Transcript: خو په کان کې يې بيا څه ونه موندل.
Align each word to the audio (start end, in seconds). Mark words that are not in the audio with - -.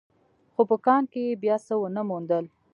خو 0.53 0.61
په 0.69 0.75
کان 0.85 1.03
کې 1.11 1.21
يې 1.27 1.39
بيا 1.43 1.55
څه 1.67 1.73
ونه 1.79 2.01
موندل. 2.09 2.45